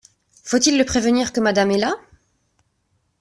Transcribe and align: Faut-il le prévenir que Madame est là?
Faut-il 0.43 0.79
le 0.79 0.83
prévenir 0.83 1.31
que 1.31 1.39
Madame 1.39 1.69
est 1.69 1.77
là? 1.77 1.93